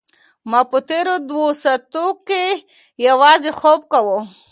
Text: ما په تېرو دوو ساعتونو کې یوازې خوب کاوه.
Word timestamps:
ما 0.49 0.61
په 0.71 0.77
تېرو 0.89 1.13
دوو 1.29 1.47
ساعتونو 1.63 2.09
کې 2.27 2.45
یوازې 3.07 3.51
خوب 3.59 3.81
کاوه. 3.91 4.19